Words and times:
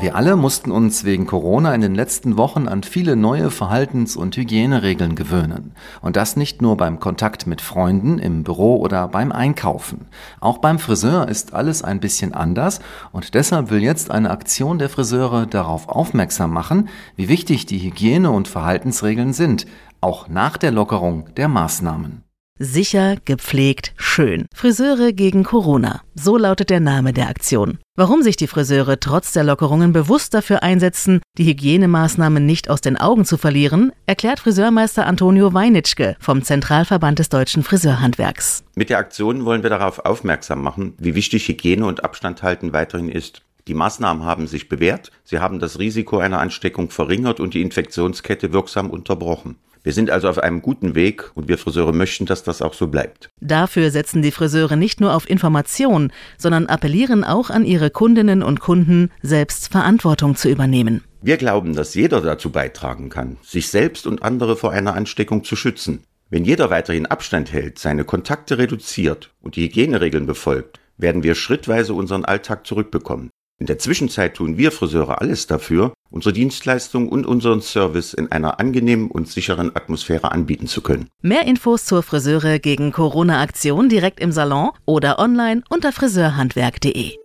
Wir 0.00 0.14
alle 0.14 0.36
mussten 0.36 0.70
uns 0.70 1.02
wegen 1.02 1.26
Corona 1.26 1.74
in 1.74 1.80
den 1.80 1.96
letzten 1.96 2.36
Wochen 2.36 2.68
an 2.68 2.84
viele 2.84 3.16
neue 3.16 3.50
Verhaltens- 3.50 4.16
und 4.16 4.36
Hygieneregeln 4.36 5.16
gewöhnen. 5.16 5.72
Und 6.00 6.14
das 6.14 6.36
nicht 6.36 6.62
nur 6.62 6.76
beim 6.76 7.00
Kontakt 7.00 7.48
mit 7.48 7.60
Freunden, 7.60 8.20
im 8.20 8.44
Büro 8.44 8.76
oder 8.76 9.08
beim 9.08 9.32
Einkaufen. 9.32 10.06
Auch 10.38 10.58
beim 10.58 10.78
Friseur 10.78 11.28
ist 11.28 11.52
alles 11.52 11.82
ein 11.82 11.98
bisschen 11.98 12.32
anders 12.32 12.78
und 13.10 13.34
deshalb 13.34 13.70
will 13.70 13.82
jetzt 13.82 14.12
eine 14.12 14.30
Aktion 14.30 14.78
der 14.78 14.88
Friseure 14.88 15.46
darauf 15.46 15.88
aufmerksam 15.88 16.52
machen, 16.52 16.88
wie 17.16 17.28
wichtig 17.28 17.66
die 17.66 17.80
Hygiene- 17.80 18.30
und 18.30 18.46
Verhaltensregeln 18.46 19.32
sind, 19.32 19.66
auch 20.00 20.28
nach 20.28 20.58
der 20.58 20.70
Lockerung 20.70 21.34
der 21.36 21.48
Maßnahmen. 21.48 22.27
Sicher, 22.60 23.16
gepflegt, 23.24 23.92
schön. 23.96 24.46
Friseure 24.52 25.12
gegen 25.12 25.44
Corona. 25.44 26.02
So 26.16 26.36
lautet 26.36 26.70
der 26.70 26.80
Name 26.80 27.12
der 27.12 27.28
Aktion. 27.28 27.78
Warum 27.94 28.22
sich 28.22 28.36
die 28.36 28.48
Friseure 28.48 28.98
trotz 28.98 29.32
der 29.32 29.44
Lockerungen 29.44 29.92
bewusst 29.92 30.34
dafür 30.34 30.64
einsetzen, 30.64 31.20
die 31.36 31.44
Hygienemaßnahmen 31.44 32.44
nicht 32.44 32.68
aus 32.68 32.80
den 32.80 32.96
Augen 32.96 33.24
zu 33.24 33.36
verlieren, 33.36 33.92
erklärt 34.06 34.40
Friseurmeister 34.40 35.06
Antonio 35.06 35.54
Weinitschke 35.54 36.16
vom 36.18 36.42
Zentralverband 36.42 37.20
des 37.20 37.28
deutschen 37.28 37.62
Friseurhandwerks. 37.62 38.64
Mit 38.74 38.90
der 38.90 38.98
Aktion 38.98 39.44
wollen 39.44 39.62
wir 39.62 39.70
darauf 39.70 40.00
aufmerksam 40.04 40.60
machen, 40.60 40.94
wie 40.98 41.14
wichtig 41.14 41.46
Hygiene 41.46 41.86
und 41.86 42.02
Abstand 42.02 42.42
halten 42.42 42.72
weiterhin 42.72 43.08
ist. 43.08 43.42
Die 43.68 43.74
Maßnahmen 43.74 44.24
haben 44.24 44.48
sich 44.48 44.68
bewährt, 44.68 45.12
sie 45.22 45.38
haben 45.38 45.60
das 45.60 45.78
Risiko 45.78 46.18
einer 46.18 46.40
Ansteckung 46.40 46.90
verringert 46.90 47.38
und 47.38 47.54
die 47.54 47.62
Infektionskette 47.62 48.52
wirksam 48.52 48.90
unterbrochen. 48.90 49.56
Wir 49.88 49.94
sind 49.94 50.10
also 50.10 50.28
auf 50.28 50.36
einem 50.36 50.60
guten 50.60 50.94
Weg 50.94 51.30
und 51.34 51.48
wir 51.48 51.56
Friseure 51.56 51.94
möchten, 51.94 52.26
dass 52.26 52.42
das 52.42 52.60
auch 52.60 52.74
so 52.74 52.88
bleibt. 52.88 53.30
Dafür 53.40 53.90
setzen 53.90 54.20
die 54.20 54.32
Friseure 54.32 54.76
nicht 54.76 55.00
nur 55.00 55.14
auf 55.14 55.26
Information, 55.30 56.12
sondern 56.36 56.66
appellieren 56.66 57.24
auch 57.24 57.48
an 57.48 57.64
ihre 57.64 57.88
Kundinnen 57.88 58.42
und 58.42 58.60
Kunden, 58.60 59.10
selbst 59.22 59.72
Verantwortung 59.72 60.36
zu 60.36 60.50
übernehmen. 60.50 61.04
Wir 61.22 61.38
glauben, 61.38 61.74
dass 61.74 61.94
jeder 61.94 62.20
dazu 62.20 62.50
beitragen 62.50 63.08
kann, 63.08 63.38
sich 63.42 63.68
selbst 63.68 64.06
und 64.06 64.22
andere 64.22 64.56
vor 64.58 64.72
einer 64.72 64.92
Ansteckung 64.92 65.42
zu 65.42 65.56
schützen. 65.56 66.02
Wenn 66.28 66.44
jeder 66.44 66.68
weiterhin 66.68 67.06
Abstand 67.06 67.50
hält, 67.50 67.78
seine 67.78 68.04
Kontakte 68.04 68.58
reduziert 68.58 69.30
und 69.40 69.56
die 69.56 69.62
Hygieneregeln 69.62 70.26
befolgt, 70.26 70.80
werden 70.98 71.22
wir 71.22 71.34
schrittweise 71.34 71.94
unseren 71.94 72.26
Alltag 72.26 72.66
zurückbekommen. 72.66 73.30
In 73.58 73.64
der 73.64 73.78
Zwischenzeit 73.78 74.34
tun 74.34 74.58
wir 74.58 74.70
Friseure 74.70 75.22
alles 75.22 75.46
dafür, 75.46 75.94
unsere 76.10 76.32
Dienstleistung 76.32 77.08
und 77.08 77.26
unseren 77.26 77.60
Service 77.60 78.14
in 78.14 78.32
einer 78.32 78.60
angenehmen 78.60 79.10
und 79.10 79.28
sicheren 79.28 79.74
Atmosphäre 79.74 80.32
anbieten 80.32 80.66
zu 80.66 80.80
können. 80.82 81.08
Mehr 81.22 81.46
Infos 81.46 81.84
zur 81.84 82.02
Friseure 82.02 82.58
gegen 82.58 82.92
Corona-Aktion 82.92 83.88
direkt 83.88 84.20
im 84.20 84.32
Salon 84.32 84.70
oder 84.84 85.18
online 85.18 85.62
unter 85.68 85.92
friseurhandwerk.de. 85.92 87.16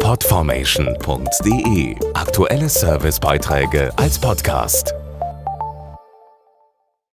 Podformation.de 0.00 1.96
Aktuelle 2.14 2.68
Servicebeiträge 2.68 3.92
als 3.96 4.18
Podcast. 4.18 4.94